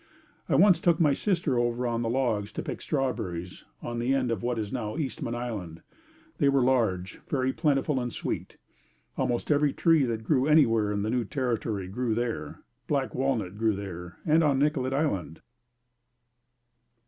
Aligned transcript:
I 0.49 0.55
once 0.55 0.79
took 0.79 0.99
my 0.99 1.13
sister 1.13 1.59
over 1.59 1.85
on 1.85 2.01
the 2.01 2.09
logs 2.09 2.51
to 2.53 2.63
pick 2.63 2.81
strawberries 2.81 3.65
on 3.83 3.99
the 3.99 4.15
end 4.15 4.31
of 4.31 4.41
what 4.41 4.57
is 4.57 4.73
now 4.73 4.97
Eastman 4.97 5.35
Island. 5.35 5.83
They 6.39 6.49
were 6.49 6.63
large, 6.63 7.19
very 7.29 7.53
plentiful 7.53 7.99
and 7.99 8.11
sweet. 8.11 8.57
Almost 9.15 9.51
every 9.51 9.73
tree 9.73 10.03
that 10.05 10.23
grew 10.23 10.47
anywhere 10.47 10.91
in 10.91 11.03
the 11.03 11.11
new 11.11 11.23
territory 11.23 11.87
grew 11.87 12.15
there. 12.15 12.61
Black 12.87 13.13
walnut 13.13 13.59
grew 13.59 13.75
there 13.75 14.17
and 14.25 14.43
on 14.43 14.57
Nicollet 14.57 14.91
Island. 14.91 15.39